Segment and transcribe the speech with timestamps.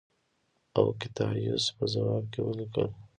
[0.79, 2.87] اوکتایوس په ځواب کې ولیکل